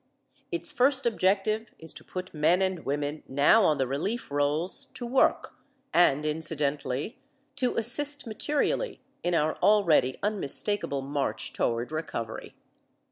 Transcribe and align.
Its 0.51 0.71
first 0.71 1.05
objective 1.05 1.75
is 1.77 1.93
to 1.93 2.03
put 2.03 2.33
men 2.33 2.59
and 2.59 2.85
women 2.85 3.21
now 3.27 3.63
on 3.63 3.77
the 3.77 3.85
relief 3.85 4.31
rolls 4.31 4.85
to 4.95 5.05
work 5.05 5.53
and, 5.93 6.25
incidentally, 6.25 7.19
to 7.55 7.75
assist 7.75 8.25
materially 8.25 8.99
in 9.21 9.35
our 9.35 9.57
already 9.57 10.17
unmistakable 10.23 11.01
march 11.03 11.53
toward 11.53 11.91
recovery. 11.91 12.55